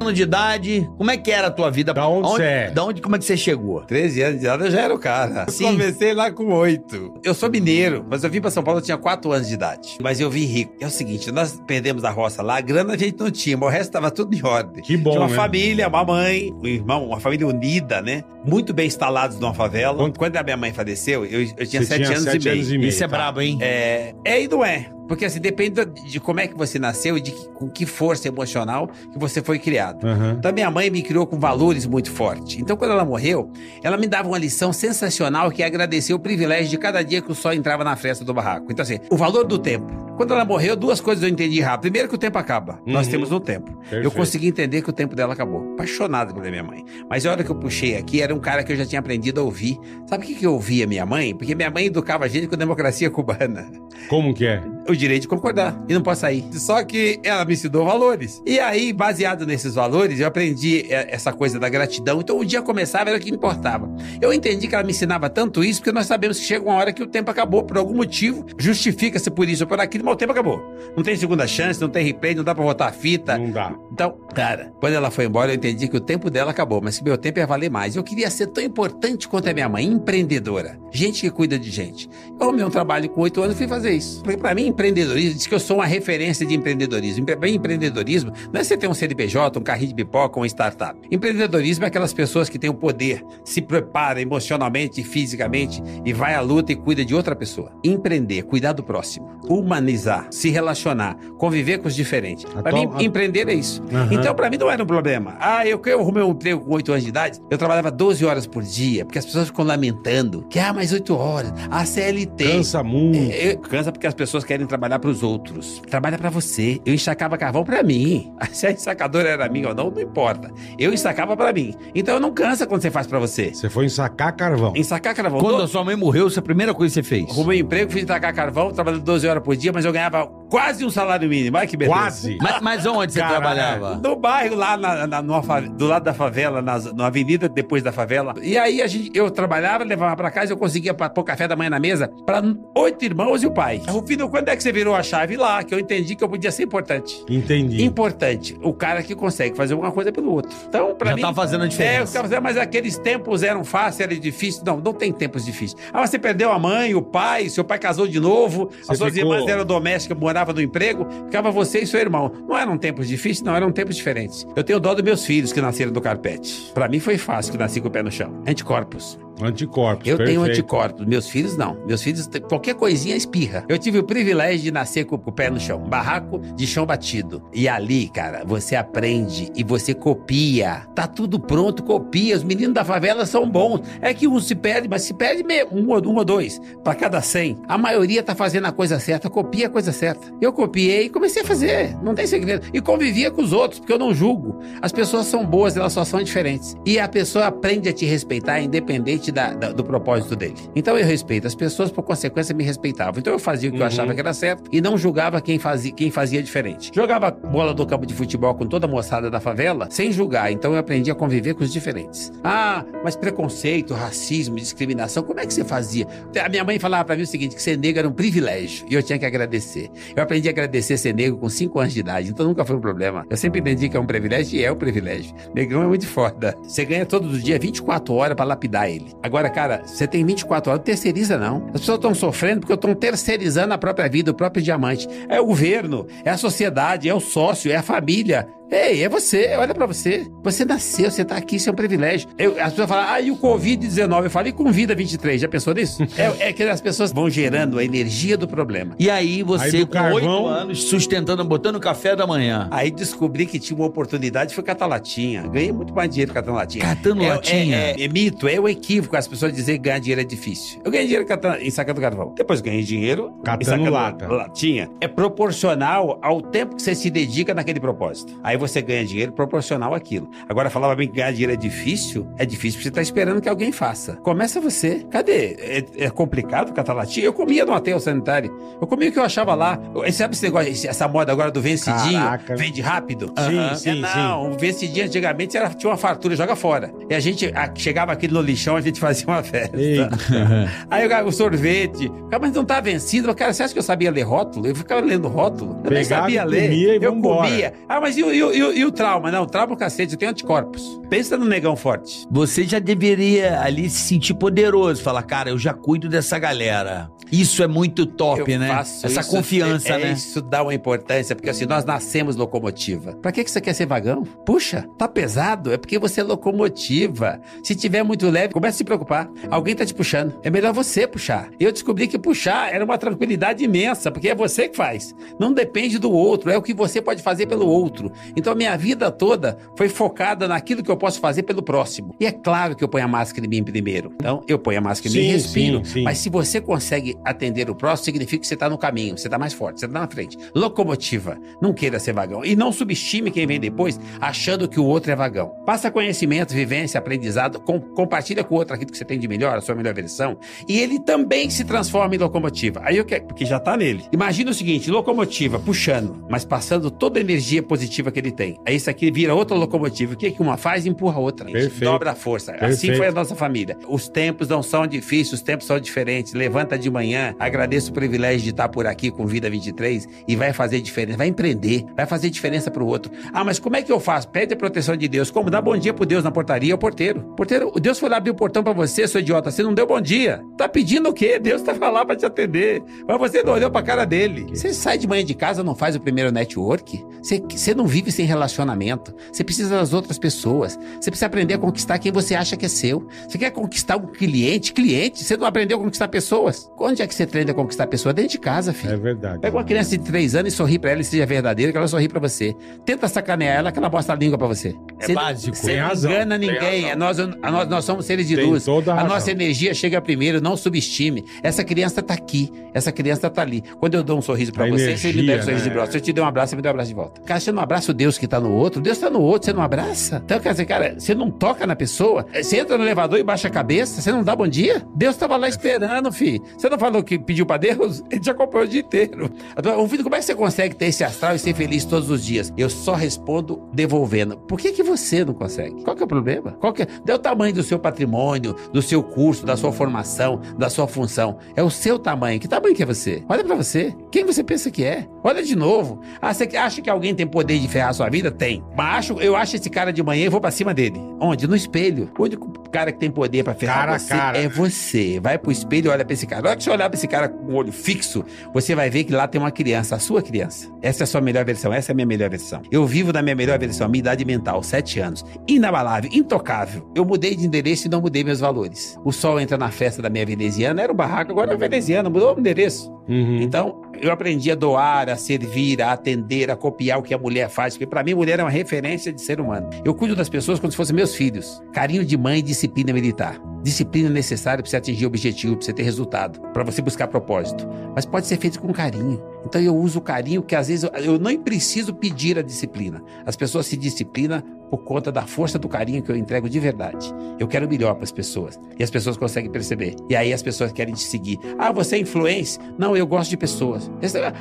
anos 0.04 0.16
de 0.18 0.24
idade, 0.24 0.90
como 0.98 1.10
é 1.12 1.18
que 1.18 1.32
era 1.32 1.48
a 1.48 1.52
tua 1.52 1.70
vida? 1.70 1.94
Da 1.94 2.08
onde 2.08 2.28
você 2.30 2.44
é? 2.44 2.72
Da 2.72 2.84
onde, 2.84 3.02
como 3.02 3.16
é 3.16 3.20
que 3.20 3.26
você 3.26 3.38
chegou? 3.38 3.82
13 3.84 4.22
anos 4.22 4.40
de 4.40 4.46
idade 4.46 4.64
eu 4.66 4.72
já 4.72 4.82
era 4.82 4.94
o 4.94 5.00
cara. 5.00 5.46
Sim. 5.50 5.66
Comecei 5.66 6.14
lá 6.14 6.32
com 6.32 6.46
8. 6.54 7.22
Eu 7.24 7.34
sou 7.34 7.50
mineiro, 7.50 8.06
mas 8.10 8.24
eu 8.24 8.30
vim 8.30 8.42
pra 8.42 8.52
São 8.52 8.64
Paulo 8.64 8.80
eu 8.80 8.84
tinha 8.84 8.98
4 8.98 9.32
anos 9.32 9.48
de 9.48 9.54
idade. 9.54 9.98
Mas 10.02 10.20
eu 10.20 10.30
vim 10.30 10.46
rico. 10.46 10.74
É 10.80 10.86
o 10.86 10.90
seguinte, 10.90 11.32
nós 11.32 11.62
perdemos 11.68 12.04
a 12.04 12.10
roça 12.10 12.42
lá, 12.42 12.58
a 12.58 12.62
grana 12.62 12.94
a 12.94 12.98
gente 12.98 13.20
não 13.20 13.32
tinha, 13.32 13.58
mas 13.58 13.68
o 13.70 13.72
resto 13.72 13.92
tava 13.92 14.10
tudo 14.12 14.34
em 14.36 14.44
ordem. 14.46 14.84
Que 14.84 14.98
bom, 14.98 15.12
Tinha 15.12 15.22
uma 15.22 15.30
né? 15.30 15.36
família, 15.36 15.88
uma 15.88 16.04
mãe, 16.04 16.54
um 16.64 16.68
irmão, 16.68 17.06
uma 17.08 17.20
família 17.20 17.48
unida, 17.48 18.02
né? 18.02 18.24
Muito 18.46 18.74
bem 18.74 18.88
instalados 18.88 19.40
numa 19.40 19.54
favela. 19.54 19.98
Quando- 19.98 20.18
Quando 20.18 20.38
a 20.38 20.44
minha 20.44 20.58
mãe 20.58 20.72
faleceu, 20.74 21.26
eu, 21.26 21.42
eu 21.58 21.68
tinha 21.68 21.82
Você 21.82 21.88
7 21.88 22.04
tinha 22.06 22.18
anos, 22.18 22.46
e 22.46 22.50
anos 22.50 22.72
e 22.72 22.78
meio. 22.78 22.90
Isso 22.90 23.04
é 23.04 23.08
tá. 23.08 23.16
brabo, 23.18 23.42
hein? 23.42 23.58
É, 23.62 24.14
é 24.26 24.42
e 24.44 24.48
não 24.48 24.64
é. 24.64 24.90
Porque 25.12 25.26
assim, 25.26 25.42
depende 25.42 25.84
de 25.84 26.22
como 26.22 26.40
é 26.40 26.48
que 26.48 26.56
você 26.58 26.80
nasceu 26.80 27.18
e 27.18 27.22
de 27.22 27.32
que- 27.34 27.46
com 27.50 27.70
que 27.70 27.86
força 27.86 28.30
emocional 28.30 28.90
que 29.12 29.20
você 29.20 29.42
foi 29.44 29.60
criado. 29.60 30.08
Aham. 30.08 30.36
Então, 30.40 30.54
minha 30.54 30.72
mãe 30.72 30.90
me 30.90 31.02
criou 31.02 31.28
com 31.28 31.38
valores 31.38 31.86
muito 31.86 32.10
fortes. 32.10 32.58
Então, 32.58 32.78
quando 32.78 32.92
ela 32.92 33.04
morreu, 33.04 33.52
ela 33.84 33.98
me 33.98 34.08
dava 34.08 34.30
uma 34.30 34.38
lição 34.38 34.72
sensacional 34.72 35.52
que 35.52 35.62
é 35.62 35.66
agradecer 35.66 36.14
o 36.14 36.20
privilégio 36.20 36.70
de 36.70 36.78
cada 36.78 37.04
dia 37.04 37.22
que 37.22 37.30
o 37.30 37.36
sol 37.36 37.52
entrava 37.52 37.84
na 37.84 37.94
fresta 37.98 38.24
do 38.24 38.34
barraco. 38.34 38.72
Então, 38.72 38.84
assim, 38.84 39.00
o 39.10 39.18
valor 39.18 39.44
do 39.46 39.60
tempo. 39.60 39.86
Quando 40.22 40.36
ela 40.36 40.46
morreu, 40.46 40.76
duas 40.76 41.02
coisas 41.02 41.24
eu 41.24 41.30
entendi 41.30 41.60
rápido. 41.62 41.82
Primeiro, 41.82 42.08
que 42.08 42.14
o 42.14 42.18
tempo 42.18 42.38
acaba. 42.38 42.80
Nós 42.86 43.08
Uhum. 43.08 43.12
temos 43.12 43.32
um 43.32 43.40
tempo. 43.40 43.72
Eu 43.72 43.90
Perfeito. 43.90 44.12
consegui 44.12 44.48
entender 44.50 44.84
que 44.84 44.90
o 44.92 44.94
tempo 44.94 45.16
dela 45.16 45.34
acabou. 45.34 45.74
Apaixonado 45.74 46.32
pela 46.36 46.48
minha 46.48 46.64
mãe. 46.64 46.86
Mas 47.10 47.26
a 47.26 47.32
hora 47.32 47.44
que 47.44 47.50
eu 47.50 47.56
puxei 47.56 47.98
aqui, 47.98 48.22
era 48.22 48.32
um 48.34 48.40
cara 48.40 48.64
que 48.64 48.72
eu 48.72 48.76
já 48.76 48.86
tinha 48.86 49.00
aprendido 49.00 49.42
a 49.42 49.44
ouvir. 49.44 49.80
Sabe 50.08 50.24
o 50.24 50.28
que, 50.28 50.36
que 50.36 50.46
eu 50.46 50.54
ouvia 50.54 50.86
minha 50.86 51.08
mãe? 51.08 51.34
Porque 51.36 51.56
minha 51.56 51.72
mãe 51.72 51.88
educava 51.88 52.26
a 52.26 52.28
gente 52.28 52.46
com 52.48 52.56
democracia 52.56 53.10
cubana 53.10 53.68
Como 54.10 54.32
que 54.32 54.46
é? 54.46 54.62
o 54.88 54.96
direito 54.96 55.24
de 55.24 55.28
concordar 55.28 55.84
e 55.90 55.94
não 55.96 56.04
pode 56.04 56.20
sair. 56.20 56.46
Só 56.54 56.84
que 56.84 57.20
ela 57.24 57.44
me 57.44 57.54
ensinou 57.54 57.84
valores. 57.84 58.44
E 58.46 58.60
aí, 58.60 58.94
baseado 58.94 59.48
nesses 59.48 59.74
valores, 59.74 60.20
eu 60.20 60.28
aprendi 60.28 60.86
é, 60.94 61.08
essa 61.16 61.34
coisa 61.34 61.58
da 61.60 61.68
gratidão. 61.68 62.20
Então, 62.22 62.38
o 62.38 62.46
dia 62.46 62.62
começava, 62.62 63.10
era 63.10 63.18
o 63.18 63.22
que 63.22 63.32
importava. 63.32 63.90
Eu 64.22 64.32
entendi 64.32 64.68
que 64.68 64.76
ela 64.76 64.84
me 64.84 64.92
ensinava 64.92 65.32
tanto 65.32 65.64
isso, 65.64 65.80
porque 65.82 65.92
nós 65.92 66.06
sabemos 66.06 66.38
que 66.40 66.46
chega 66.46 66.64
uma 66.64 66.76
hora 66.76 66.94
que 66.94 67.02
o 67.02 67.08
tempo 67.08 67.32
acabou 67.32 67.64
por 67.64 67.78
algum 67.78 67.96
motivo, 67.96 68.46
justifica-se 68.60 69.32
por 69.32 69.50
isso 69.50 69.64
ou 69.64 69.68
por 69.68 69.80
aquilo, 69.80 70.04
mas 70.12 70.16
o 70.16 70.20
tempo 70.20 70.32
acabou. 70.32 70.62
Não 70.96 71.04
tem 71.04 71.16
segunda 71.16 71.48
chance, 71.48 71.80
não 71.82 71.90
tem 71.90 72.06
replay, 72.06 72.36
não 72.36 72.44
dá 72.44 72.54
pra 72.54 72.64
voltar 72.64 72.88
a 72.88 72.92
fita. 72.92 73.38
Não 73.38 73.50
dá. 73.52 73.74
Então, 73.92 74.16
cara, 74.36 74.72
quando 74.80 74.94
ela 74.94 75.10
foi 75.12 75.26
embora, 75.26 75.52
eu 75.52 75.56
entendi 75.56 75.88
que 75.88 75.98
o 75.98 76.00
tempo 76.02 76.30
dela 76.30 76.52
acabou, 76.52 76.82
mas 76.82 76.98
que 76.98 77.04
meu 77.04 77.18
tempo 77.18 77.40
ia 77.40 77.48
valer 77.48 77.70
mais. 77.70 77.96
Eu 77.96 78.04
queria 78.04 78.30
ser 78.30 78.48
tão 78.48 78.64
importante 78.64 79.28
quanto 79.28 79.50
a 79.50 79.54
minha 79.54 79.70
mãe, 79.70 79.86
empreendedora. 79.86 80.80
Gente 80.92 81.22
que 81.22 81.30
cuida 81.32 81.58
de 81.58 81.70
gente. 81.70 82.10
Eu 82.40 82.48
arrumei 82.48 82.66
um 82.66 82.70
trabalho 82.70 83.10
com 83.10 83.22
oito 83.22 83.42
anos 83.42 83.56
e 83.56 83.58
fui 83.58 83.68
fazer 83.68 83.92
isso. 83.92 84.22
Porque 84.24 84.38
pra 84.38 84.54
mim, 84.54 84.68
empreendedorismo, 84.68 85.36
diz 85.38 85.48
que 85.48 85.54
eu 85.56 85.60
sou 85.60 85.78
uma 85.78 85.86
referência 85.86 86.46
de 86.46 86.54
empreendedorismo. 86.54 87.22
Empre- 87.24 87.36
Bem, 87.36 87.56
empreendedorismo 87.56 88.32
não 88.52 88.60
é 88.60 88.64
você 88.64 88.78
ter 88.78 88.88
um 88.88 88.94
CNPJ, 88.94 89.58
um 89.58 89.64
carrinho 89.64 89.90
de 89.90 89.96
pipoca, 89.96 90.40
uma 90.40 90.46
startup. 90.48 91.00
Empreendedorismo 91.10 91.86
é 91.86 91.88
aquelas 91.88 92.14
pessoas 92.14 92.50
que 92.50 92.60
têm 92.60 92.70
o 92.70 92.74
poder, 92.74 93.24
se 93.46 93.62
prepara 93.62 94.22
emocionalmente 94.22 95.00
e 95.02 95.04
fisicamente 95.04 95.82
e 96.06 96.12
vai 96.14 96.34
à 96.36 96.42
luta 96.42 96.72
e 96.72 96.76
cuida 96.76 97.06
de 97.06 97.16
outra 97.16 97.36
pessoa. 97.36 97.72
Empreender, 97.84 98.44
cuidar 98.44 98.74
do 98.74 98.84
próximo, 98.84 99.30
humanizar, 99.48 99.82
se 100.30 100.50
relacionar, 100.50 101.16
conviver 101.38 101.78
com 101.80 101.88
os 101.88 101.96
diferentes. 101.96 102.46
A 102.56 102.62
Pra 102.62 102.72
tua- 102.72 102.80
mim, 102.82 102.90
a- 102.96 103.04
empreender 103.04 103.48
é 103.50 103.54
isso. 103.54 103.82
Aham. 103.94 104.08
Então, 104.14 104.34
pra 104.36 104.50
mim, 104.50 104.58
não 104.58 104.70
era 104.70 104.82
um 104.82 104.86
problema. 104.86 105.36
Ah, 105.40 105.66
eu, 105.68 105.82
eu 105.86 106.00
arrumei 106.00 106.24
um 106.24 106.32
emprego 106.32 106.62
com 106.64 106.74
8 106.74 106.92
anos 106.92 107.04
de 107.04 107.10
idade, 107.10 107.40
eu 107.50 107.58
trabalhava 107.58 107.92
12 107.92 108.26
horas 108.26 108.46
por 108.48 108.64
dia, 108.64 109.06
porque 109.06 109.20
as 109.20 109.26
pessoas 109.26 109.48
ficam 109.48 109.66
lamentando 109.66 110.46
que, 110.50 110.60
ah, 110.60 110.74
mais 110.74 110.92
8 110.94 111.16
horas, 111.16 111.54
a 111.70 111.86
CLT. 111.86 112.44
Cansa 112.44 112.84
muito. 112.84 113.18
É, 113.32 113.54
eu- 113.54 113.58
cansa 113.60 113.92
porque 113.92 114.08
as 114.08 114.14
pessoas 114.14 114.44
querem 114.44 114.66
trabalhar 114.66 115.00
pros 115.00 115.24
outros. 115.24 115.82
Trabalha 115.90 116.18
pra 116.18 116.30
você. 116.30 116.80
Eu 116.86 116.94
ensacava 116.94 117.38
carvão 117.38 117.64
pra 117.64 117.84
mim. 117.84 118.32
Se 118.52 118.68
a 118.68 118.72
ensacadora 118.72 119.30
era 119.30 119.50
minha 119.50 119.70
ou 119.70 119.76
não, 119.76 119.90
não 119.92 120.02
importa. 120.02 120.52
Eu 120.78 120.94
ensacava 120.94 121.36
pra 121.38 121.52
mim. 121.54 121.74
Então 121.96 122.20
não 122.20 122.32
cansa 122.34 122.66
quando 122.66 122.82
você 122.82 122.92
faz 122.92 123.08
pra 123.08 123.20
você. 123.20 123.54
Você 123.54 123.70
foi 123.70 123.86
ensacar 123.86 124.36
carvão. 124.36 124.74
Ensacar 124.76 125.16
carvão. 125.16 125.40
Quando 125.40 125.58
Do- 125.58 125.64
a 125.64 125.68
sua 125.68 125.84
mãe 125.84 125.96
morreu, 125.96 126.28
essa 126.28 126.40
é 126.40 126.42
a 126.42 126.44
primeira 126.44 126.74
coisa 126.74 126.92
que 127.02 127.08
você 127.08 127.16
fez? 127.16 127.30
Arrumei 127.32 127.60
emprego, 127.60 127.92
fui 127.92 128.04
tacar 128.04 128.34
carvão, 128.34 128.72
trabalhando 128.72 129.04
12 129.04 129.28
horas 129.28 129.44
por 129.44 129.56
dia, 129.56 129.72
mas 129.74 129.81
eu 129.86 129.94
ganhava 129.94 130.41
quase 130.52 130.86
um 130.86 130.90
salário 130.92 131.28
mínimo. 131.28 131.58
Olha 131.58 131.66
que 131.66 131.76
beleza. 131.78 131.98
Quase. 131.98 132.38
Mas, 132.42 132.62
mas 132.62 132.86
onde 132.86 133.14
você 133.14 133.20
Caralho. 133.20 133.40
trabalhava? 133.40 133.96
No 133.96 134.16
bairro, 134.16 134.56
lá 134.56 134.78
na, 134.78 135.08
na- 135.08 135.22
do 135.22 135.88
lado 135.88 136.04
da 136.04 136.14
favela, 136.14 136.62
nas- 136.62 136.94
na 136.94 137.08
avenida 137.08 137.48
depois 137.50 137.82
da 137.82 137.92
favela. 137.92 138.34
E 138.42 138.58
aí 138.58 138.82
a 138.82 138.88
gente, 138.88 139.10
eu 139.18 139.32
trabalhava, 139.32 139.84
levava 139.84 140.16
pra 140.16 140.30
casa, 140.30 140.52
eu 140.52 140.58
conseguia 140.58 140.94
pôr 140.94 141.24
café 141.24 141.48
da 141.48 141.56
manhã 141.56 141.70
na 141.70 141.80
mesa 141.80 142.10
pra 142.26 142.44
oito 142.76 143.06
irmãos 143.06 143.42
e 143.42 143.48
o 143.48 143.52
pai. 143.52 143.82
Rufino, 143.88 144.30
quando 144.30 144.50
é 144.50 144.56
que 144.58 144.62
você 144.62 144.72
virou 144.74 144.94
a 144.94 145.02
chave 145.02 145.38
lá? 145.38 145.64
Que 145.64 145.74
eu 145.74 145.80
entendi 145.80 146.16
que 146.16 146.24
eu 146.24 146.28
podia 146.30 146.52
ser 146.52 146.64
importante. 146.64 147.24
Entendi. 147.30 147.84
Importante, 147.84 148.58
o 148.62 148.74
cara 148.74 149.02
que 149.02 149.16
consegue 149.16 149.56
fazer 149.56 149.74
uma 149.74 149.92
coisa 149.92 150.12
pelo 150.12 150.32
outro. 150.34 150.52
Então, 150.68 150.94
pra 150.96 151.12
Já 151.12 151.16
mim. 151.16 151.22
tá 151.22 151.34
fazendo 151.34 151.64
a 151.64 151.68
diferença. 151.68 151.96
É, 152.00 152.04
os 152.04 152.12
caras 152.12 152.30
fazendo, 152.30 152.44
mas 152.44 152.58
aqueles 152.58 152.98
tempos 152.98 153.42
eram 153.44 153.64
fáceis, 153.64 154.02
eram 154.10 154.20
difíceis. 154.20 154.64
Não, 154.64 154.78
não 154.78 154.94
tem 154.94 155.12
tempos 155.14 155.46
difíceis. 155.46 155.80
Ah, 155.94 156.06
você 156.06 156.20
perdeu 156.20 156.52
a 156.52 156.60
mãe, 156.60 156.94
o 156.94 157.02
pai, 157.02 157.48
seu 157.48 157.64
pai 157.64 157.80
casou 157.80 158.08
de 158.08 158.20
novo, 158.20 158.70
Você 158.82 158.92
as 158.92 158.98
suas 158.98 159.14
ficou- 159.14 159.34
irmãs 159.34 159.50
eram 159.50 159.64
domésticas, 159.66 160.18
moravam 160.18 160.41
no 160.54 160.62
emprego, 160.62 161.08
ficava 161.26 161.52
você 161.52 161.80
e 161.80 161.88
seu 161.88 162.00
irmão. 162.00 162.32
Não 162.48 162.58
eram 162.58 162.78
tempos 162.78 163.08
difíceis, 163.08 163.42
não, 163.42 163.56
eram 163.56 163.72
tempos 163.72 163.96
diferentes. 163.96 164.46
Eu 164.56 164.64
tenho 164.64 164.80
dó 164.80 164.94
dos 164.94 165.04
meus 165.04 165.26
filhos 165.26 165.54
que 165.54 165.62
nasceram 165.62 165.92
do 165.92 166.02
carpete. 166.02 166.72
Pra 166.74 166.88
mim 166.88 167.00
foi 167.00 167.18
fácil 167.18 167.52
que 167.52 167.58
nasci 167.58 167.80
com 167.80 167.88
o 167.88 167.92
pé 167.92 168.02
no 168.02 168.12
chão. 168.12 168.44
Anticorpos. 168.48 169.20
Anticorpos. 169.42 170.08
Eu 170.08 170.18
tenho 170.18 170.42
perfeito. 170.42 170.52
anticorpos. 170.60 171.06
Meus 171.06 171.28
filhos 171.30 171.58
não. 171.58 171.78
Meus 171.86 172.02
filhos, 172.02 172.30
qualquer 172.48 172.76
coisinha 172.76 173.16
espirra. 173.16 173.66
Eu 173.68 173.78
tive 173.78 174.00
o 174.00 174.04
privilégio 174.04 174.62
de 174.62 174.72
nascer 174.72 175.06
com 175.06 175.16
o 175.16 175.32
pé 175.32 175.50
no 175.50 175.60
chão. 175.60 175.80
Barraco 175.80 176.40
de 176.56 176.66
chão 176.68 176.86
batido. 176.86 177.42
E 177.54 177.68
ali, 177.68 178.08
cara, 178.10 178.44
você 178.46 178.76
aprende 178.76 179.52
e 179.56 179.64
você 179.64 179.94
copia. 179.94 180.88
Tá 180.96 181.08
tudo 181.08 181.40
pronto, 181.40 181.84
copia. 181.84 182.36
Os 182.36 182.44
meninos 182.44 182.74
da 182.74 182.86
favela 182.86 183.26
são 183.26 183.50
bons. 183.50 183.82
É 184.02 184.14
que 184.14 184.28
um 184.28 184.40
se 184.40 184.56
perde, 184.56 184.88
mas 184.88 185.02
se 185.04 185.14
perde 185.14 185.44
mesmo. 185.44 185.78
Um, 185.78 185.90
ou- 185.90 186.06
um 186.08 186.16
ou 186.18 186.26
dois. 186.26 186.60
Pra 186.84 186.94
cada 186.96 187.22
cem. 187.22 187.58
A 187.68 187.78
maioria 187.78 188.22
tá 188.24 188.36
fazendo 188.36 188.66
a 188.68 188.72
coisa 188.72 189.00
certa, 189.00 189.30
copia 189.30 189.68
a 189.68 189.70
coisa 189.70 189.92
certa. 189.92 190.28
Eu 190.42 190.54
copiei 190.54 191.06
e 191.06 191.10
comecei 191.10 191.42
a 191.42 191.46
fazer. 191.46 191.96
Não 192.04 192.14
tem 192.14 192.28
segredo. 192.28 192.68
E 192.74 192.82
convivia 192.82 193.32
com 193.32 193.42
os 193.42 193.54
outros, 193.54 193.80
porque 193.80 193.94
eu 193.94 194.00
não 194.00 194.14
julgo. 194.14 194.60
As 194.82 194.92
pessoas 194.92 195.26
são 195.28 195.46
boas, 195.46 195.76
elas 195.78 195.94
só 195.94 196.04
são 196.06 196.22
diferentes. 196.22 196.76
E 196.86 197.00
a 197.00 197.08
pessoa 197.08 197.48
aprende 197.48 197.90
a 197.90 197.94
te 197.94 198.06
respeitar, 198.06 198.60
independente 198.62 199.31
da- 199.32 199.54
da- 199.54 199.72
do 199.72 199.84
propósito 199.84 200.36
dele. 200.36 200.56
Então 200.76 200.98
eu 200.98 201.06
respeito. 201.06 201.48
As 201.48 201.56
pessoas, 201.56 201.92
por 201.92 202.04
consequência, 202.04 202.54
me 202.56 202.64
respeitavam. 202.64 203.20
Então 203.20 203.34
eu 203.34 203.40
fazia 203.40 203.70
o 203.70 203.72
que 203.72 203.78
eu 203.78 203.82
Uhum. 203.82 203.88
achava 203.88 204.14
que 204.14 204.20
era 204.20 204.34
certo 204.34 204.64
e 204.72 204.82
não 204.82 204.98
julgava 204.98 205.42
quem 205.42 205.58
fazia, 205.60 205.92
quem 205.92 206.12
fazia 206.12 206.42
diferente. 206.42 206.92
Jogava 206.94 207.32
bola 207.32 207.74
do 207.74 207.86
campo 207.86 208.06
de 208.06 208.14
futebol 208.14 208.54
com 208.56 208.66
toda 208.66 208.86
a 208.86 208.90
moçada 208.90 209.30
da 209.30 209.40
favela, 209.40 209.88
sem 209.90 210.12
julgar. 210.12 210.52
Então 210.52 210.74
eu 210.74 210.80
aprendi 210.80 211.10
a 211.12 211.16
conviver 211.16 211.54
com 211.54 211.64
os 211.64 211.72
diferentes. 211.72 212.32
Ah, 212.44 212.84
mas 213.04 213.16
preconceito, 213.16 213.94
racismo, 213.94 214.56
discriminação, 214.56 215.24
como 215.24 215.40
é 215.40 215.46
que 215.46 215.54
você 215.54 215.64
fazia? 215.64 216.06
A 216.44 216.50
minha 216.50 216.64
mãe 216.64 216.80
falava 216.80 217.06
pra 217.06 217.16
mim 217.16 217.24
o 217.24 217.28
seguinte, 217.28 217.56
que 217.56 217.62
ser 217.62 217.78
negro 217.78 218.00
era 218.00 218.08
um 218.10 218.14
privilégio 218.14 218.86
e 218.90 218.94
eu 218.94 219.04
tinha 219.04 219.18
que 219.18 219.26
agradecer. 219.26 219.90
Eu 220.16 220.24
aprendi 220.24 220.48
a 220.48 220.52
agradecer 220.52 220.98
ser 220.98 221.14
negro 221.14 221.38
com 221.38 221.50
5 221.50 221.80
anos 221.80 221.94
de 221.94 222.00
idade, 222.00 222.30
então 222.30 222.46
nunca 222.46 222.64
foi 222.66 222.76
um 222.76 222.82
problema. 222.82 223.26
Eu 223.30 223.38
sempre 223.38 223.60
entendi 223.60 223.90
que 223.90 223.98
é 223.98 224.00
um 224.00 224.06
privilégio 224.06 224.60
e 224.60 224.64
é 224.64 224.72
um 224.72 224.76
privilégio. 224.76 225.34
Negrão 225.54 225.84
é 225.84 225.88
muito 225.88 226.08
foda. 226.08 226.56
Você 226.64 226.84
ganha 226.86 227.06
todos 227.06 227.34
os 227.34 227.44
dias 227.44 227.60
24 227.60 228.14
horas 228.14 228.36
pra 228.36 228.46
lapidar 228.46 228.90
ele. 228.90 229.11
Agora, 229.24 229.50
cara, 229.50 229.82
você 229.86 230.08
tem 230.08 230.26
24 230.26 230.72
horas, 230.72 230.84
terceiriza 230.84 231.38
não. 231.38 231.66
As 231.74 231.82
pessoas 231.82 231.98
estão 231.98 232.16
sofrendo 232.16 232.62
porque 232.62 232.74
estão 232.74 232.94
terceirizando 232.94 233.74
a 233.74 233.78
própria 233.78 234.10
vida, 234.10 234.32
o 234.32 234.34
próprio 234.34 234.64
diamante. 234.64 235.08
É 235.30 235.40
o 235.40 235.46
governo, 235.46 236.08
é 236.24 236.30
a 236.30 236.38
sociedade, 236.38 237.08
é 237.08 237.14
o 237.14 237.20
sócio, 237.20 237.72
é 237.72 237.76
a 237.76 237.84
família. 237.84 238.48
Ei, 238.72 239.04
é 239.04 239.10
você, 239.10 239.54
olha 239.58 239.74
pra 239.74 239.86
você. 239.86 240.26
Você 240.44 240.64
nasceu, 240.64 241.12
você 241.12 241.26
tá 241.26 241.36
aqui, 241.36 241.58
isso 241.58 241.68
é 241.70 241.74
um 241.74 241.76
privilégio. 241.76 242.30
Eu- 242.38 242.52
as 242.58 242.70
pessoas 242.72 242.88
falam, 242.88 243.06
ah, 243.10 243.20
e 243.20 243.30
o 243.30 243.36
Covid-19? 243.36 244.24
Eu 244.24 244.30
falo, 244.30 244.48
e 244.48 244.52
com 244.54 244.72
vida 244.72 244.96
23? 244.96 245.42
Já 245.42 245.48
pensou 245.50 245.74
nisso? 245.74 246.02
é, 246.18 246.48
é 246.50 246.54
que 246.54 246.64
as 246.64 246.80
pessoas 246.80 247.12
vão 247.12 247.30
gerando 247.30 247.78
a 247.78 247.84
energia 247.84 248.38
do 248.38 248.48
problema. 248.48 248.96
E 248.98 249.10
aí 249.10 249.44
você, 249.44 249.66
Aí 249.66 249.72
com 249.72 249.78
oito 249.80 249.90
carvão- 249.92 250.48
anos, 250.48 250.84
sustentando, 250.86 251.44
botando 251.44 251.82
café 251.82 252.16
da 252.16 252.26
manhã. 252.26 252.70
Aí 252.72 252.90
descobri 252.90 253.46
que 253.46 253.60
tinha 253.60 253.76
uma 253.78 253.88
oportunidade, 253.88 254.56
fui 254.56 254.64
catar 254.64 254.86
latinha. 254.88 255.42
Ganhei 255.48 255.74
muito 255.74 255.94
mais 255.94 256.10
dinheiro 256.10 256.34
catando 256.34 256.56
latinha. 256.56 256.86
Catando 256.86 257.24
É- 257.24 257.28
latinha? 257.28 257.76
É, 257.76 257.92
é, 258.00 258.04
é 258.06 258.08
mito, 258.08 258.48
é 258.48 258.58
o 258.58 258.70
equívoco 258.70 259.18
as 259.18 259.28
pessoas 259.28 259.52
dizerem 259.54 259.82
que 259.82 259.90
ganhar 259.90 260.00
dinheiro 260.00 260.22
é 260.22 260.24
difícil. 260.26 260.80
Eu 260.86 260.92
ganhei 260.92 261.08
dinheiro 261.08 261.26
catando, 261.28 261.58
em 261.62 261.70
sacando 261.70 262.00
carvão. 262.00 262.34
Depois 262.38 262.62
ganhei 262.62 262.84
dinheiro 262.84 263.34
Catando 263.44 263.64
em 263.64 263.66
sacando 263.66 263.92
lata. 263.92 264.28
latinha. 264.28 264.90
É 265.02 265.10
proporcional 265.10 266.18
ao 266.22 266.42
tempo 266.42 266.78
que 266.78 266.82
você 266.82 266.96
se 266.96 267.10
dedica 267.10 267.54
naquele 267.54 267.80
propósito. 267.80 268.40
Aí 268.42 268.61
você 268.62 268.82
ganha 268.82 269.04
dinheiro 269.04 269.32
proporcional 269.34 269.94
àquilo. 269.94 270.30
Agora, 270.48 270.70
falava 270.70 270.96
bem 270.96 271.08
que 271.08 271.16
ganhar 271.16 271.32
dinheiro 271.32 271.52
é 271.54 271.56
difícil, 271.58 272.28
é 272.38 272.46
difícil 272.46 272.78
porque 272.80 272.90
você 272.90 272.92
tá 272.96 273.02
esperando 273.02 273.42
que 273.42 273.50
alguém 273.50 273.72
faça. 273.72 274.16
Começa 274.18 274.62
você. 274.62 275.06
Cadê? 275.12 275.56
É, 275.60 275.86
é 276.06 276.10
complicado 276.10 276.72
catar 276.74 276.94
latinha? 276.94 277.26
Eu 277.26 277.34
comia 277.34 277.66
no 277.66 277.74
aterro 277.74 278.00
sanitário. 278.00 278.56
Eu 278.80 278.88
comia 278.88 279.10
o 279.10 279.12
que 279.12 279.20
eu 279.20 279.24
achava 279.24 279.54
lá. 279.56 279.78
Sabe 280.14 280.34
esse 280.36 280.44
negócio, 280.44 280.90
essa 280.90 281.08
moda 281.08 281.32
agora 281.32 281.52
do 281.52 281.62
vencidinho? 281.62 282.20
Caraca. 282.22 282.56
Vende 282.56 282.82
rápido? 282.82 283.28
Sim, 283.38 283.58
Aham. 283.58 283.76
sim, 283.76 283.90
É, 284.04 284.16
não, 284.16 284.52
o 284.52 284.58
vencidinho 284.58 285.06
antigamente 285.06 285.58
era, 285.58 285.70
tinha 285.70 285.90
uma 285.90 285.98
fartura, 285.98 286.36
joga 286.36 286.56
fora. 286.56 286.92
E 287.10 287.14
a 287.14 287.20
gente 287.20 287.48
a- 287.56 287.72
chegava 287.76 288.12
aqui 288.12 288.28
no 288.28 288.42
lixão, 288.42 288.76
a 288.76 288.82
gente 288.82 289.00
fazia 289.00 289.26
uma 289.28 289.42
festa. 289.44 289.78
Aí 290.90 291.04
eu 291.04 291.28
o 291.28 291.32
sorvete. 291.32 292.10
Cara, 292.30 292.40
mas 292.42 292.54
não 292.54 292.64
tá 292.66 292.80
vencido. 292.80 293.34
Cara, 293.36 293.54
você 293.54 293.64
acha 293.64 293.74
que 293.74 293.80
eu 293.80 293.84
sabia 293.84 294.10
ler 294.12 294.22
rótulo? 294.24 294.66
Eu 294.68 294.76
ficava 294.76 295.02
lendo 295.02 295.28
rótulo. 295.28 295.80
Eu 295.84 295.92
nem 295.92 296.04
Pegava 296.04 296.22
sabia 296.24 296.42
e 296.42 296.46
ler. 296.46 296.62
comia 296.70 296.94
e 296.94 297.04
eu 297.04 297.12
vambora. 297.14 297.48
comia. 297.50 297.74
Ah, 297.88 298.02
mas 298.02 298.18
e, 298.18 298.22
e 298.22 298.44
o- 298.44 298.51
e 298.54 298.64
o- 298.64 298.74
e 298.74 298.86
o 298.86 298.92
trauma? 298.92 299.32
Não, 299.32 299.46
trauma 299.46 299.74
é 299.74 299.76
o 299.76 299.78
cacete, 299.78 300.14
eu 300.14 300.20
tenho 300.20 300.32
anticorpos. 300.32 301.00
Pensa 301.10 301.38
no 301.38 301.46
negão 301.46 301.76
forte. 301.76 302.26
Você 302.32 302.64
já 302.64 302.80
deveria 302.80 303.60
ali 303.62 303.90
se 303.90 304.00
sentir 304.00 304.34
poderoso. 304.34 305.02
Falar, 305.02 305.24
cara, 305.24 305.50
eu 305.50 305.58
já 305.58 305.74
cuido 305.74 306.08
dessa 306.08 306.40
galera. 306.40 307.10
Isso 307.32 307.64
é 307.64 307.68
muito 307.68 308.06
top, 308.06 308.52
Eu 308.52 308.60
né? 308.60 308.70
Essa 308.72 309.08
isso, 309.08 309.30
confiança, 309.30 309.90
é, 309.94 309.98
né? 310.00 310.12
Isso 310.14 310.42
dá 310.42 310.64
uma 310.64 310.74
importância, 310.74 311.34
porque 311.36 311.50
assim, 311.50 311.66
nós 311.66 311.86
nascemos 311.86 312.36
locomotiva. 312.36 313.14
Pra 313.22 313.32
que, 313.32 313.44
que 313.44 313.50
você 313.52 313.62
quer 313.62 313.74
ser 313.74 313.86
vagão? 313.86 314.24
Puxa, 314.46 314.86
tá 314.98 315.08
pesado, 315.08 315.72
é 315.72 315.78
porque 315.78 315.98
você 315.98 316.20
é 316.22 316.24
locomotiva. 316.24 317.40
Se 317.64 317.76
tiver 317.76 318.04
muito 318.04 318.30
leve, 318.30 318.54
começa 318.54 318.76
a 318.76 318.78
se 318.80 318.84
preocupar. 318.84 319.30
Alguém 319.50 319.76
tá 319.76 319.86
te 319.86 319.94
puxando. 319.94 320.34
É 320.44 320.50
melhor 320.50 320.74
você 320.74 321.08
puxar. 321.08 321.50
Eu 321.60 321.72
descobri 321.72 322.08
que 322.08 322.18
puxar 322.20 322.74
era 322.74 322.84
uma 322.84 322.98
tranquilidade 322.98 323.64
imensa, 323.64 324.12
porque 324.12 324.30
é 324.30 324.36
você 324.36 324.68
que 324.68 324.76
faz. 324.76 325.14
Não 325.40 325.54
depende 325.54 325.98
do 326.00 326.12
outro, 326.12 326.52
é 326.52 326.58
o 326.58 326.62
que 326.62 326.74
você 326.74 327.02
pode 327.02 327.22
fazer 327.22 327.46
pelo 327.48 327.68
outro. 327.68 328.12
Então 328.36 328.54
a 328.54 328.56
minha 328.56 328.76
vida 328.78 329.12
toda 329.12 329.58
foi 329.78 329.90
focada 329.90 330.48
naquilo 330.48 330.84
que 330.84 330.90
eu 330.92 330.98
posso 330.98 331.20
fazer 331.20 331.44
pelo 331.44 331.62
próximo. 331.62 332.16
E 332.20 332.26
é 332.26 332.32
claro 332.32 332.76
que 332.76 332.84
eu 332.84 332.88
ponho 332.88 333.06
a 333.06 333.08
máscara 333.08 333.46
em 333.46 333.50
mim 333.50 333.64
primeiro. 333.64 334.12
Então 334.16 334.44
eu 334.48 334.58
ponho 334.60 334.78
a 334.80 334.82
máscara 334.82 335.14
em 335.16 335.18
mim 335.20 335.26
e 335.28 335.32
respiro. 335.32 335.78
sim, 335.86 335.94
sim. 335.94 336.04
Mas 336.04 336.18
se 336.18 336.30
você 336.30 336.60
consegue 336.62 337.16
atender 337.26 337.70
o 337.70 337.76
próximo, 337.76 338.06
significa 338.06 338.42
que 338.42 338.48
você 338.48 338.54
está 338.54 338.70
no 338.70 338.78
caminho, 338.78 339.18
você 339.18 339.28
está 339.28 339.38
mais 339.38 339.54
forte, 339.54 339.80
você 339.80 339.86
está 339.86 340.00
na 340.00 340.08
frente. 340.08 340.38
Locomotiva, 340.72 341.38
não 341.62 341.74
queira 341.74 342.00
ser 342.00 342.14
vagão. 342.14 342.46
E 342.46 342.56
não 342.56 342.72
subestime 342.72 343.30
quem 343.32 343.46
vem 343.46 343.60
depois 343.60 344.00
achando 344.20 344.68
que 344.68 344.80
o 344.80 344.86
outro 344.86 345.12
é 345.12 345.16
vagão. 345.16 345.50
Passa 345.66 345.92
conhecimento, 345.92 346.54
vivência, 346.54 346.98
aprendizado, 346.98 347.60
com- 347.60 347.80
compartilha 347.80 348.44
com 348.44 348.56
o 348.56 348.58
outro 348.58 348.74
aquilo 348.74 348.92
que 348.92 348.98
você 348.98 349.06
tem 349.06 349.20
de 349.20 349.28
melhor, 349.28 349.58
a 349.58 349.62
sua 349.62 349.76
melhor 349.76 349.94
versão, 349.94 350.38
e 350.68 350.80
ele 350.80 351.00
também 351.00 351.50
se 351.50 351.64
transforma 351.66 352.16
em 352.16 352.18
locomotiva. 352.18 352.82
Aí 352.84 352.98
eu 352.98 353.06
quero, 353.06 353.26
porque 353.26 353.46
já 353.46 353.58
está 353.58 353.76
nele. 353.76 354.06
Imagina 354.12 354.52
o 354.52 354.54
seguinte: 354.54 354.90
locomotiva 354.90 355.60
puxando, 355.60 356.26
mas 356.30 356.46
passando 356.46 356.90
toda 356.90 357.20
a 357.20 357.22
energia 357.22 357.62
positiva 357.62 358.12
que 358.12 358.20
ele 358.22 358.32
tem. 358.32 358.58
Aí 358.66 358.76
isso 358.76 358.90
aqui 358.90 359.12
vira 359.12 359.34
outra 359.34 359.56
locomotiva. 359.56 360.14
O 360.14 360.18
que, 360.18 360.32
que 360.32 360.42
uma 360.42 360.58
faz? 360.58 360.86
Empurra 360.86 361.18
a 361.18 361.20
outra. 361.20 361.46
Perfeito. 361.52 361.80
Dobra 361.80 362.12
a 362.12 362.16
força. 362.16 362.54
Assim 362.54 362.88
Perfeito. 362.88 362.98
foi 362.98 363.08
a 363.08 363.12
nossa 363.12 363.36
família. 363.36 363.78
Os 363.88 364.08
tempos 364.08 364.48
não 364.48 364.64
são 364.64 364.86
difíceis, 364.88 365.34
os 365.34 365.42
tempos 365.42 365.66
são 365.66 365.80
diferentes. 365.80 366.34
Levanta 366.34 366.78
de 366.78 366.90
manhã, 366.90 367.36
agradeço 367.40 367.92
o 367.92 367.94
privilégio 367.94 368.42
de 368.42 368.50
estar 368.52 368.70
por 368.70 368.88
aqui 368.88 369.12
com 369.12 369.26
Vida 369.26 369.50
23 369.50 370.08
e 370.28 370.36
vai 370.36 370.54
fazer 370.54 370.82
diferença. 370.82 371.18
Vai 371.18 371.28
empreender, 371.28 371.86
vai 371.96 372.06
fazer 372.06 372.30
diferença 372.30 372.70
pro 372.70 372.86
outro. 372.86 373.12
Ah, 373.34 373.44
mas 373.44 373.60
como 373.60 373.76
é 373.76 373.82
que 373.82 373.92
eu 373.92 374.00
faço? 374.00 374.30
Pede 374.30 374.54
a 374.54 374.58
proteção 374.58 374.96
de 374.96 375.08
Deus. 375.08 375.32
Como? 375.32 375.50
Dá 375.50 375.62
bom 375.62 375.78
dia 375.78 375.94
pro 375.94 376.06
Deus 376.06 376.24
na 376.24 376.32
portaria, 376.32 376.72
é 376.72 376.76
o 376.76 376.78
porteiro. 376.78 377.22
Porteiro, 377.36 377.72
Deus 377.80 378.00
foi 378.00 378.10
lá 378.10 378.18
abrir 378.18 378.32
o 378.32 378.36
portão 378.36 378.64
pra 378.64 378.74
você, 378.74 379.08
seu 379.08 379.22
idiota. 379.22 379.52
Você 379.52 379.64
não 379.64 379.74
deu 379.74 379.86
bom 379.88 380.00
dia. 380.00 380.42
Tá 380.58 380.68
pedindo 380.68 381.10
o 381.10 381.14
quê? 381.14 381.40
Deus 381.40 381.62
tava 381.62 381.90
lá 381.90 382.06
pra 382.06 382.16
te 382.16 382.26
atender. 382.26 382.82
Mas 383.08 383.18
você 383.18 383.44
não 383.44 383.54
olhou 383.54 383.72
pra 383.72 383.82
cara 383.82 384.06
dele. 384.06 384.46
Você 384.50 384.74
sai 384.74 384.98
de 384.98 385.08
manhã 385.08 385.24
de 385.24 385.34
casa, 385.34 385.64
não 385.64 385.76
faz 385.76 385.96
o 385.96 386.00
primeiro 386.00 386.32
network? 386.32 387.04
Você, 387.22 387.42
você 387.50 387.74
não 387.74 387.88
vive 387.88 388.11
sem 388.12 388.26
relacionamento. 388.26 389.14
Você 389.32 389.44
precisa 389.44 389.70
das 389.70 389.94
outras 389.94 390.18
pessoas. 390.20 390.78
Você 391.00 391.10
precisa 391.10 391.26
aprender 391.26 391.54
a 391.56 391.58
conquistar 391.58 391.98
quem 392.00 392.12
você 392.12 392.36
acha 392.36 392.56
que 392.58 392.66
é 392.66 392.70
seu. 392.70 393.08
Você 393.28 393.38
quer 393.38 393.52
conquistar 393.52 393.98
um 393.98 394.08
cliente? 394.08 394.74
Cliente. 394.74 395.24
Você 395.24 395.38
não 395.38 395.46
aprendeu 395.48 395.78
a 395.78 395.82
conquistar 395.82 396.08
pessoas. 396.08 396.70
Onde 396.78 397.02
é 397.02 397.08
que 397.08 397.14
você 397.16 397.26
treina 397.26 397.52
a 397.52 397.54
conquistar 397.54 397.88
pessoas? 397.88 398.14
Dentro 398.16 398.32
de 398.32 398.40
casa, 398.40 398.74
filho. 398.74 398.94
É 398.94 398.98
verdade. 398.98 399.40
Pega 399.40 399.58
uma 399.58 399.64
criança 399.64 399.98
de 399.98 400.04
3 400.04 400.36
anos 400.36 400.54
e 400.54 400.56
sorri 400.56 400.78
pra 400.78 400.92
ela 400.92 401.02
e 401.02 401.04
seja 401.04 401.26
verdadeira, 401.26 401.72
que 401.72 401.78
ela 401.78 401.88
sorri 401.88 402.08
pra 402.08 402.20
você. 402.20 402.56
Tenta 402.86 403.08
sacanear 403.08 403.56
ela, 403.58 403.72
que 403.72 403.80
ela 403.80 403.90
mostra 403.90 404.16
a 404.16 404.18
língua 404.18 404.38
pra 404.38 404.48
você. 404.48 404.76
É 405.00 405.06
Você- 405.06 405.14
básico. 405.14 405.56
Você 405.56 405.68
Tem 405.68 405.78
não 405.80 405.88
razão, 405.88 406.12
engana 406.12 406.38
ninguém. 406.38 406.82
razão. 406.84 406.98
Nós, 406.98 407.20
a 407.20 407.52
nós, 407.52 407.68
nós 407.70 407.86
somos 407.86 408.06
seres 408.06 408.28
de 408.28 408.36
Tem 408.36 408.46
luz. 408.46 408.66
toda 408.66 408.92
a 408.92 408.94
A 408.94 408.98
razão. 409.02 409.16
nossa 409.16 409.32
energia 409.32 409.74
chega 409.74 410.02
primeiro, 410.02 410.42
não 410.42 410.56
subestime. 410.58 411.24
Essa 411.44 411.64
criança 411.64 412.02
tá 412.02 412.14
aqui, 412.14 412.52
essa 412.74 412.92
criança 412.92 413.30
tá 413.30 413.42
ali. 413.42 413.64
Quando 413.80 413.96
eu 413.96 414.04
dou 414.04 414.18
um 414.18 414.22
sorriso 414.22 414.52
pra 414.52 414.66
A 414.66 414.70
você, 414.70 414.98
você 414.98 415.08
me 415.08 415.14
energia, 415.22 415.36
dá 415.38 415.42
um 415.42 415.46
sorriso 415.46 415.64
né? 415.64 415.70
de 415.70 415.76
braço. 415.76 415.92
Se 415.92 415.98
eu 415.98 416.02
te 416.02 416.14
der 416.14 416.22
um 416.22 416.26
abraço, 416.26 416.50
você 416.52 416.56
me 416.56 416.62
dá 416.62 416.70
um 416.70 416.72
abraço 416.72 416.90
de 416.90 416.96
volta. 416.96 417.22
Cara, 417.22 417.40
você 417.40 417.52
não 417.52 417.62
abraça 417.64 417.92
o 417.92 417.94
Deus 418.02 418.18
que 418.18 418.28
tá 418.28 418.40
no 418.40 418.52
outro, 418.52 418.82
Deus 418.82 418.98
tá 418.98 419.12
no 419.12 419.22
outro, 419.22 419.46
você 419.46 419.54
não 419.54 419.62
abraça. 419.62 420.20
Então, 420.26 420.40
quer 420.40 420.54
dizer, 420.54 420.66
cara, 420.66 420.96
você 420.98 421.14
não 421.14 421.30
toca 421.30 421.68
na 421.68 421.76
pessoa, 421.76 422.26
você 422.34 422.58
entra 422.58 422.76
no 422.76 422.84
elevador 422.84 423.20
e 423.20 423.24
baixa 423.24 423.48
a 423.48 423.52
cabeça, 423.52 424.02
você 424.02 424.12
não 424.12 424.24
dá 424.24 424.36
bom 424.36 424.48
dia? 424.48 424.84
Deus 424.96 425.16
tava 425.16 425.38
lá 425.38 425.48
esperando, 425.48 426.12
filho. 426.12 426.42
Você 426.58 426.68
não 426.68 426.80
falou 426.80 427.04
que 427.04 427.20
pediu 427.20 427.46
pra 427.46 427.58
Deus? 427.58 428.02
Ele 428.10 428.20
te 428.20 428.32
acompanhou 428.32 428.66
o 428.66 428.68
dia 428.68 428.82
inteiro. 428.82 429.30
Ô, 429.78 429.88
filho, 429.88 430.02
como 430.02 430.16
é 430.16 430.18
que 430.18 430.26
você 430.26 430.34
consegue 430.34 430.74
ter 430.74 430.88
esse 430.88 431.04
astral 431.04 431.36
e 431.36 431.38
ser 431.38 431.54
feliz 431.54 431.86
todos 431.86 432.10
os 432.10 432.26
dias? 432.26 432.52
Eu 432.58 432.72
só 432.72 432.96
respondo 432.96 433.70
devolvendo. 433.72 434.36
Por 434.36 434.58
que, 434.58 434.72
que 434.72 434.82
você 434.82 435.24
não 435.24 435.36
consegue? 435.36 435.84
Qual 435.84 435.96
que 435.96 436.02
é 436.02 436.06
o 436.06 436.10
problema? 436.10 436.54
Qual 436.54 436.74
que 436.74 436.82
é? 436.82 436.88
É 437.06 437.14
o 437.14 437.20
tamanho 437.20 437.54
do 437.54 437.62
seu 437.62 437.78
patrimônio, 437.78 438.56
do 438.74 438.82
seu 438.82 439.04
curso, 439.04 439.46
da 439.46 439.56
sua 439.56 439.72
formação, 439.72 440.42
da 440.58 440.72
sua 440.72 440.88
função. 440.88 441.38
É 441.56 441.62
o 441.62 441.70
seu 441.70 442.00
tamanho. 442.00 442.40
Que 442.40 442.48
tamanho 442.48 442.74
que 442.74 442.82
é 442.82 442.86
você? 442.86 443.24
Olha 443.30 443.44
pra 443.44 443.54
você. 443.54 443.96
Quem 444.12 444.26
você 444.26 444.44
pensa 444.44 444.72
que 444.72 444.84
é? 444.84 445.08
Olha 445.24 445.44
de 445.44 445.56
novo. 445.56 446.02
Ah, 446.22 446.34
você 446.34 446.46
acha 446.58 446.82
que 446.82 446.90
alguém 446.90 447.14
tem 447.14 447.28
poder 447.28 447.60
de 447.60 447.68
ferrar 447.68 447.90
a 447.90 447.94
sua 447.94 448.10
vida? 448.10 448.32
Tem. 448.32 448.64
Mas 448.76 448.98
acho, 448.98 449.14
eu 449.22 449.36
acho 449.36 449.56
esse 449.56 449.70
cara 449.70 449.92
de 449.94 450.02
manhã 450.02 450.26
e 450.26 450.30
vou 450.30 450.42
pra 450.42 450.52
cima 450.52 450.74
dele. 450.74 451.00
Onde? 451.20 451.48
No 451.48 451.56
espelho. 451.56 452.10
O 452.18 452.24
único 452.24 452.52
cara 452.70 452.92
que 452.92 453.00
tem 453.00 453.12
poder 453.12 453.44
pra 453.44 453.54
ferrar 453.54 453.76
Cara 453.80 453.96
a 453.96 454.00
você 454.00 454.08
cara. 454.10 454.38
é 454.38 454.48
você. 454.48 455.20
Vai 455.20 455.38
pro 455.38 455.52
espelho 455.52 455.88
e 455.88 455.90
olha 455.90 456.04
pra 456.04 456.14
esse 456.14 456.26
cara. 456.26 456.42
Na 456.42 456.50
hora 456.50 456.58
que 456.58 456.64
você 456.64 456.70
olhar 456.70 456.90
pra 456.90 456.98
esse 456.98 457.08
cara 457.08 457.30
com 457.30 457.52
o 457.52 457.56
olho 457.56 457.72
fixo, 457.72 458.24
você 458.54 458.74
vai 458.74 458.90
ver 458.90 459.04
que 459.04 459.14
lá 459.14 459.28
tem 459.28 459.40
uma 459.40 459.52
criança, 459.52 459.96
a 459.96 460.00
sua 460.00 460.22
criança. 460.22 460.70
Essa 460.82 461.04
é 461.04 461.06
a 461.06 461.08
sua 461.08 461.22
melhor 461.22 461.46
versão, 461.46 461.72
essa 461.74 461.92
é 461.92 461.94
a 461.94 461.96
minha 461.96 462.08
melhor 462.08 462.30
versão. 462.30 462.62
Eu 462.72 462.86
vivo 462.86 463.14
da 463.14 463.22
minha 463.22 463.36
melhor 463.36 463.60
versão, 463.60 463.88
minha 463.88 464.00
idade 464.00 464.26
mental, 464.26 464.64
sete 464.64 465.00
anos. 465.00 465.24
Inabalável, 465.48 466.10
intocável. 466.14 466.90
Eu 466.96 467.06
mudei 467.06 467.36
de 467.36 467.46
endereço 467.46 467.88
e 467.88 467.90
não 467.90 468.02
mudei 468.02 468.24
meus 468.24 468.40
valores. 468.40 468.98
O 469.06 469.12
sol 469.12 469.40
entra 469.40 469.58
na 469.58 469.70
festa 469.70 470.02
da 470.02 470.10
minha 470.10 470.26
veneziana, 470.26 470.82
era 470.82 470.92
o 470.92 470.96
barraco, 470.96 471.32
agora 471.32 471.54
é 471.54 471.58
veneziana, 471.58 472.10
mudou 472.10 472.36
o 472.36 472.40
endereço. 472.40 472.92
Uhum. 473.08 473.42
Então, 473.42 473.82
eu 474.02 474.12
aprendi 474.12 474.52
a 474.52 474.56
doar, 474.56 475.10
a 475.10 475.16
servir, 475.16 475.82
a 475.82 475.92
atender, 475.92 476.50
a 476.50 476.56
copiar 476.56 477.00
o 477.00 477.04
que 477.04 477.14
a 477.14 477.18
mulher 477.18 477.50
faz, 477.50 477.76
porque 477.76 477.86
pra 477.86 478.04
mim 478.04 478.14
mulher 478.14 478.40
é 478.40 478.44
uma 478.44 478.50
referência 478.50 479.14
de 479.14 479.22
ser 479.22 479.40
humano. 479.40 479.70
Eu 479.86 479.94
cuido 479.94 480.16
das 480.16 480.30
pessoas 480.30 480.60
como 480.60 480.72
se 480.72 480.78
fossem 480.78 480.96
meus 480.96 481.16
filhos. 481.16 481.62
Carinho 481.72 482.04
de 482.04 482.18
mãe 482.18 482.40
e 482.40 482.42
disciplina 482.42 482.92
militar. 482.92 483.40
Disciplina 483.64 484.10
necessária 484.10 484.64
pra 484.64 484.70
você 484.70 484.78
atingir 484.78 485.06
o 485.06 485.08
objetivo, 485.08 485.56
pra 485.56 485.66
você 485.66 485.74
ter 485.74 485.84
resultado, 485.84 486.42
pra 486.52 486.64
você 486.64 486.82
buscar 486.82 487.08
propósito. 487.08 487.68
Mas 487.96 488.06
pode 488.06 488.26
ser 488.26 488.38
feito 488.38 488.60
com 488.60 488.74
carinho. 488.74 489.22
Então 489.46 489.62
eu 489.62 489.76
uso 489.76 490.00
o 490.00 490.02
carinho 490.02 490.42
que 490.42 490.56
às 490.56 490.68
vezes 490.68 490.84
eu, 490.84 490.90
eu 491.00 491.20
nem 491.20 491.38
preciso 491.38 491.94
pedir 491.94 492.40
a 492.40 492.42
disciplina. 492.42 493.04
As 493.26 493.36
pessoas 493.36 493.68
se 493.68 493.78
disciplinam 493.78 494.44
por 494.72 494.80
conta 494.80 495.12
da 495.12 495.24
força 495.24 495.60
do 495.60 495.68
carinho 495.68 496.02
que 496.02 496.10
eu 496.10 496.16
entrego 496.16 496.50
de 496.50 496.58
verdade. 496.60 497.14
Eu 497.38 497.46
quero 497.48 497.66
o 497.68 497.70
melhor 497.70 497.94
para 497.96 498.06
as 498.06 498.12
pessoas. 498.12 498.58
E 498.80 498.84
as 498.84 498.90
pessoas 498.90 499.18
conseguem 499.18 499.52
perceber. 499.52 499.96
E 500.10 500.16
aí 500.16 500.32
as 500.32 500.42
pessoas 500.42 500.72
querem 500.72 500.94
te 500.94 501.04
seguir. 501.04 501.38
Ah, 501.60 501.74
você 501.74 501.98
é 501.98 502.00
influência? 502.00 502.62
Não, 502.78 502.96
eu 502.96 503.06
gosto 503.06 503.30
de 503.30 503.36
pessoas. 503.38 503.92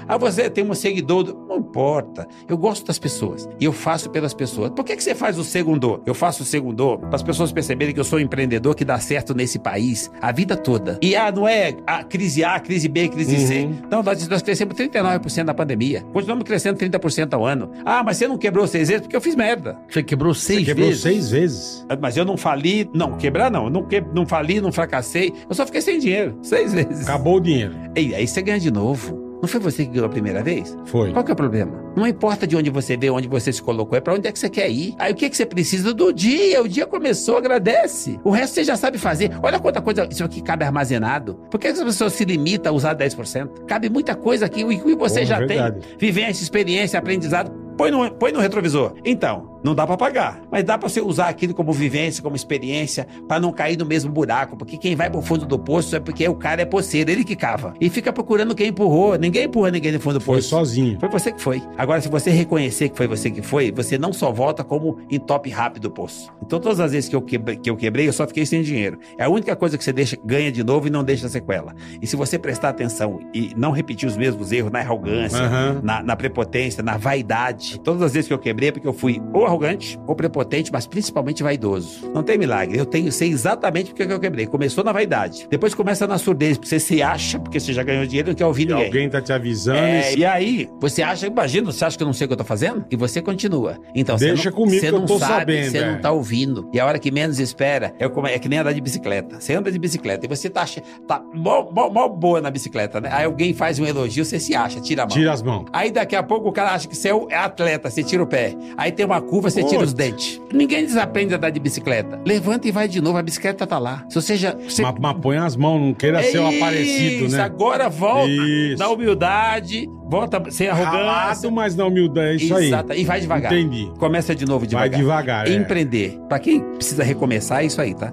Ah, 0.07 0.17
você 0.17 0.49
tem 0.49 0.65
um 0.65 0.73
seguidor? 0.75 1.25
do- 1.25 1.35
Não 1.49 1.57
importa. 1.59 2.29
Eu 2.49 2.57
gosto 2.57 2.87
das 2.87 2.99
pessoas. 2.99 3.49
E 3.59 3.65
eu 3.65 3.73
faço 3.73 4.09
pelas 4.11 4.33
pessoas. 4.33 4.71
Por 4.71 4.85
que, 4.85 4.95
que 4.97 5.03
você 5.03 5.15
faz 5.17 5.37
o 5.37 5.43
segundor? 5.43 6.01
Eu 6.07 6.15
faço 6.15 6.45
o 6.45 6.47
segundor 6.47 6.99
para 6.99 7.17
as 7.17 7.23
pessoas 7.25 7.51
perceberem 7.51 7.93
que 7.93 7.99
eu 7.99 8.05
sou 8.05 8.19
um 8.21 8.23
empreendedor 8.23 8.77
que 8.77 8.85
dá 8.85 8.99
certo 9.01 9.35
nesse 9.35 9.59
país 9.59 10.09
a 10.23 10.31
vida 10.31 10.57
toda. 10.57 10.97
E 11.03 11.17
ah, 11.17 11.33
não 11.33 11.49
é 11.49 11.75
a 11.87 12.05
crise 12.05 12.45
A, 12.45 12.61
crise 12.61 12.89
B, 12.89 13.09
crise 13.09 13.37
C. 13.49 13.63
Uhum. 13.65 13.75
Não, 13.91 14.03
nós, 14.03 14.29
nós 14.29 14.43
crescemos 14.43 14.75
39% 14.77 15.43
na 15.43 15.55
pandemia. 15.55 16.03
Continuamos 16.13 16.45
crescendo 16.45 16.79
30% 16.79 17.35
ao 17.35 17.45
ano. 17.45 17.71
Ah, 17.85 18.03
mas 18.05 18.17
você 18.17 18.29
não 18.29 18.39
quebrou 18.39 18.67
seis 18.69 18.87
vezes 18.89 19.03
porque 19.03 19.17
eu 19.17 19.21
fiz 19.21 19.35
merda. 19.35 19.77
Você 19.89 20.03
quebrou 20.03 20.20
seis 20.35 20.61
Você 20.61 20.65
quebrou 20.67 20.87
vezes? 20.89 21.03
seis 21.03 21.31
vezes. 21.31 21.87
Mas 22.01 22.17
eu 22.17 22.25
não 22.25 22.37
fali, 22.37 22.89
não, 22.95 23.17
quebrar 23.17 23.51
não. 23.51 23.65
Eu 23.65 23.71
não, 23.71 23.83
que, 23.85 24.01
não 24.15 24.27
fali, 24.27 24.61
não 24.61 24.71
fracassei. 24.73 25.33
Eu 25.49 25.55
só 25.55 25.65
fiquei 25.67 25.81
sem 25.81 25.99
dinheiro. 25.99 26.37
Seis 26.43 26.73
vezes. 26.73 27.03
Acabou 27.09 27.37
o 27.37 27.41
dinheiro. 27.41 27.75
E 27.97 28.15
aí 28.15 28.27
você 28.27 28.43
ganha 28.43 28.61
de 28.61 28.71
novo. 28.71 29.19
Não 29.41 29.49
foi 29.49 29.59
você 29.59 29.87
que 29.87 29.93
ganhou 29.93 30.05
a 30.05 30.11
primeira 30.11 30.43
vez? 30.43 30.77
Foi. 30.85 31.13
Qual 31.13 31.25
que 31.25 31.31
é 31.31 31.33
o 31.33 31.37
problema? 31.37 31.73
Não 31.97 32.07
importa 32.07 32.47
de 32.47 32.55
onde 32.57 32.69
você 32.69 32.95
veio, 32.95 33.15
onde 33.15 33.27
você 33.27 33.51
se 33.51 33.63
colocou, 33.63 33.97
é 33.97 34.01
pra 34.01 34.13
onde 34.13 34.29
é 34.29 34.33
que 34.33 34.39
você 34.39 34.51
quer 34.51 34.71
ir. 34.71 34.95
Aí 34.99 35.13
o 35.13 35.17
que, 35.17 35.31
que 35.31 35.37
você 35.37 35.47
precisa 35.47 35.95
do 35.95 36.13
dia? 36.13 36.63
O 36.63 36.69
dia 36.69 36.87
começou, 36.87 37.39
agradece. 37.39 38.21
O 38.23 38.31
resto 38.31 38.53
você 38.55 38.65
já 38.65 38.77
sabe 38.77 38.99
fazer. 38.99 39.31
Olha 39.43 39.59
quanta 39.59 39.81
coisa 39.81 40.07
isso 40.11 40.23
aqui 40.23 40.43
cabe 40.43 40.67
armazenado. 40.67 41.37
Por 41.51 41.59
que 41.59 41.69
as 41.69 41.83
pessoas 41.83 42.13
se 42.13 42.25
limitam 42.27 42.71
a 42.71 42.77
usar 42.77 42.95
10%? 42.95 43.65
Cabe 43.67 43.89
muita 43.89 44.15
coisa 44.15 44.45
aqui, 44.45 44.63
que 44.63 44.95
você 44.95 45.21
Porra, 45.21 45.25
já 45.27 45.39
verdade. 45.39 45.81
tem. 45.87 45.99
Vivência, 45.99 46.43
experiência, 46.43 46.99
aprendizado. 46.99 47.51
Põe 47.79 47.91
no, 47.91 48.11
põe 48.13 48.31
no 48.31 48.41
retrovisor. 48.41 48.93
Então, 49.07 49.59
Não 49.63 49.75
dá 49.75 49.87
pra 49.87 49.97
pagar, 49.97 50.41
mas 50.51 50.65
dá 50.65 50.79
pra 50.79 50.89
você 50.89 51.01
usar 51.01 51.29
aquilo 51.29 51.53
como 51.55 51.73
vivência, 51.73 52.23
como 52.23 52.35
experiência, 52.37 53.07
pra 53.29 53.39
não 53.39 53.53
cair 53.53 53.77
no 53.77 53.85
mesmo 53.85 54.11
buraco, 54.11 54.57
porque 54.57 54.77
quem 54.77 54.97
vai 54.97 55.11
pro 55.11 55.21
fundo 55.23 55.45
do 55.47 55.59
poço 55.59 55.95
é 55.97 56.01
porque 56.01 56.27
o 56.29 56.35
cara 56.35 56.63
é 56.63 56.65
poceiro, 56.65 57.11
ele 57.11 57.25
que 57.25 57.37
cava. 57.37 57.75
E 57.81 57.89
fica 57.91 58.13
procurando 58.13 58.55
quem 58.55 58.69
empurrou. 58.69 59.17
Ninguém 59.19 59.45
empurra 59.45 59.71
ninguém 59.71 59.93
no 59.93 60.01
fundo 60.01 60.19
do 60.19 60.25
Foi 60.25 60.37
poço. 60.37 60.49
sozinho. 60.49 60.99
Foi 60.99 61.09
você 61.09 61.33
que 61.33 61.41
foi. 61.41 61.63
Agora, 61.77 62.01
se 62.01 62.09
você 62.09 62.31
reconhecer 62.31 62.89
que 62.89 62.97
foi 62.97 63.07
você 63.07 63.31
que 63.31 63.43
foi, 63.43 63.71
você 63.71 63.99
não 63.99 64.13
só 64.13 64.33
volta 64.33 64.65
como 64.65 64.99
em 65.11 65.19
top 65.19 65.51
rápido 65.51 65.83
do 65.85 65.91
poço. 65.91 66.31
Então, 66.43 66.59
todas 66.59 66.81
as 66.81 66.93
vezes 66.93 67.09
que 67.09 67.17
eu, 67.17 67.23
quebrei, 67.23 67.57
que 67.57 67.69
eu 67.71 67.77
quebrei, 67.77 68.09
eu 68.09 68.13
só 68.13 68.27
fiquei 68.27 68.47
sem 68.47 68.63
dinheiro. 68.63 68.99
É 69.19 69.25
a 69.25 69.29
única 69.29 69.55
coisa 69.55 69.77
que 69.77 69.85
você 69.85 69.93
deixa, 69.93 70.17
ganha 70.25 70.51
de 70.51 70.65
novo 70.65 70.87
e 70.87 70.91
não 70.91 71.05
deixa 71.05 71.29
sequela. 71.29 71.75
E 72.01 72.07
se 72.07 72.17
você 72.17 72.39
prestar 72.39 72.71
atenção 72.71 73.21
e 73.35 73.53
não 73.57 73.71
repetir 73.73 74.09
os 74.09 74.17
mesmos 74.17 74.53
erros 74.53 74.71
na 74.73 74.81
arrogância, 74.81 75.39
Aham. 75.43 75.81
na, 75.83 76.03
na 76.03 76.17
prepotência, 76.17 76.83
na 76.83 76.97
vaidade, 76.97 77.79
todas 77.81 78.03
as 78.03 78.13
vezes 78.15 78.27
que 78.29 78.35
eu 78.35 78.39
quebrei 78.39 78.71
é 78.71 78.73
porque 78.73 78.87
eu 78.89 78.93
fui 78.93 79.21
ou 79.33 79.50
arrogante, 79.51 79.99
ou 80.07 80.15
prepotente, 80.15 80.71
mas 80.73 80.87
principalmente 80.87 81.43
vaidoso. 81.43 82.11
Não 82.15 82.23
tem 82.23 82.39
milagre. 82.39 82.79
Eu 82.79 82.87
tenho, 82.87 83.11
sei 83.13 83.31
exatamente 83.31 83.91
porque 83.91 84.07
que 84.07 84.13
eu 84.13 84.21
quebrei. 84.21 84.47
Começou 84.47 84.83
na 84.85 84.93
vaidade. 84.93 85.47
Depois 85.51 85.75
começa 85.75 86.07
na 86.07 86.19
surdez, 86.19 86.57
porque 86.57 86.69
você 86.69 86.81
se 86.81 87.03
acha, 87.03 87.39
porque 87.39 87.59
você 87.61 87.73
já 87.73 87.83
ganhou 87.83 88.07
dinheiro 88.07 88.29
e 88.29 88.31
não 88.31 88.35
quer 88.37 88.47
ouvir 88.47 88.63
E 88.63 88.67
ninguém. 88.67 88.87
alguém 88.87 89.09
tá 89.11 89.21
te 89.21 89.33
avisando. 89.33 89.79
É, 89.79 90.15
e- 90.15 90.19
e 90.21 90.25
aí, 90.25 90.69
você 90.81 91.03
acha, 91.03 91.27
imagina, 91.27 91.71
você 91.73 91.85
acha 91.85 91.97
que 91.97 92.03
eu 92.03 92.07
não 92.07 92.13
sei 92.13 92.25
o 92.25 92.29
que 92.29 92.33
eu 92.35 92.39
tô 92.39 92.45
fazendo? 92.45 92.85
E 92.91 92.97
você 92.97 93.21
continua. 93.23 93.79
Então, 93.95 94.17
Deixa 94.17 94.37
você 94.37 94.49
não, 94.51 94.57
comigo 94.57 94.81
você 94.81 94.89
que 94.89 94.95
eu 94.95 94.99
não 94.99 95.07
tô 95.07 95.19
sabe, 95.19 95.33
sabendo, 95.33 95.71
Você 95.71 95.79
é. 95.79 95.93
não 95.93 96.01
tá 96.01 96.11
ouvindo. 96.11 96.69
E 96.73 96.81
a 96.81 96.87
hora 96.87 96.99
que 96.99 97.11
menos 97.11 97.39
espera, 97.39 97.93
é, 97.99 98.09
como, 98.09 98.27
é 98.27 98.39
que 98.39 98.49
nem 98.49 98.59
andar 98.59 98.73
de 98.73 98.81
bicicleta. 98.81 99.41
Você 99.41 99.55
anda 99.55 99.71
de 99.71 99.79
bicicleta 99.79 100.27
e 100.27 100.29
você 100.29 100.49
tá, 100.51 100.65
tá 101.07 101.23
mó, 101.35 101.69
mó- 101.71 101.91
mó 101.91 102.09
boa 102.09 102.41
na 102.41 102.51
bicicleta, 102.51 103.01
né? 103.01 103.09
Aí 103.13 103.25
alguém 103.25 103.53
faz 103.55 103.79
um 103.79 103.85
elogio, 103.87 104.25
você 104.25 104.39
se 104.39 104.55
acha, 104.55 104.81
tira 104.81 105.03
a 105.03 105.07
mão. 105.07 105.17
Tira 105.17 105.33
as 105.33 105.43
mãos. 105.43 105.67
Aí 105.73 105.91
daqui 105.91 106.15
a 106.17 106.23
pouco 106.23 106.49
o 106.49 106.53
cara 106.53 106.71
acha 106.73 106.87
que 106.89 106.97
você 106.97 107.09
é 107.09 107.21
é 107.31 107.37
atleta, 107.37 107.91
você 107.91 108.03
tira 108.03 108.23
o 108.23 108.27
pé. 108.27 108.55
Aí 108.77 108.91
tem 108.91 109.05
uma 109.05 109.21
curva, 109.21 109.40
você 109.41 109.63
tira 109.65 109.83
os 109.83 109.93
dentes. 109.93 110.41
Ninguém 110.53 110.85
desaprende 110.85 111.35
a 111.35 111.37
andar 111.37 111.51
de 111.51 111.61
bicicleta. 111.61 112.21
Levanta 112.27 112.69
e 112.69 112.71
vai 112.71 112.87
de 112.89 113.01
novo, 113.01 113.19
a 113.19 113.23
bicicleta 113.23 113.67
tá 113.67 113.79
lá. 113.79 114.05
Se 114.09 114.15
você 114.15 114.37
já. 114.37 114.55
Você... 114.55 114.83
Mas, 114.83 114.95
mas 115.01 115.17
põe 115.21 115.37
as 115.37 115.57
mãos, 115.57 115.81
não 115.81 115.95
queira 115.95 116.23
ser 116.23 116.39
um 116.41 116.49
Isso, 116.51 116.63
aparecido, 116.65 117.29
né? 117.29 117.41
agora 117.43 117.89
volta 117.89 118.31
Isso. 118.31 118.79
na 118.79 118.89
humildade, 118.89 119.89
volta 120.09 120.43
sem 120.51 120.69
arrogância. 120.69 120.99
Ralado, 120.99 121.51
mas 121.53 121.77
na 121.77 121.87
humildade. 121.87 122.31
É 122.31 122.35
isso 122.37 122.55
aí. 122.55 122.67
Exato, 122.67 122.93
E 122.93 123.05
vai 123.05 123.21
devagar. 123.21 123.53
Entendi. 123.53 123.91
Começa 123.99 124.35
de 124.35 124.45
novo 124.45 124.61
Vai 124.61 124.89
devagar. 124.89 125.01
devagar. 125.01 125.49
é. 125.49 125.55
Empreender. 125.55 126.19
Pra 126.29 126.39
quem 126.39 126.61
precisa 126.75 127.03
recomeçar, 127.03 127.63
é 127.63 127.67
isso 127.67 127.81
aí, 127.81 127.95
tá? 127.95 128.13